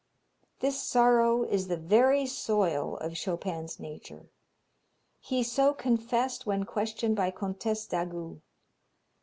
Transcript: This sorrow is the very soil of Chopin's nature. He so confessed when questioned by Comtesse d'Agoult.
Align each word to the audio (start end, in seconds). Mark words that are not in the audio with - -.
This 0.61 0.81
sorrow 0.81 1.43
is 1.43 1.67
the 1.67 1.77
very 1.77 2.25
soil 2.25 2.97
of 2.97 3.13
Chopin's 3.15 3.79
nature. 3.79 4.31
He 5.19 5.43
so 5.43 5.75
confessed 5.75 6.47
when 6.47 6.63
questioned 6.63 7.15
by 7.15 7.29
Comtesse 7.29 7.85
d'Agoult. 7.85 8.41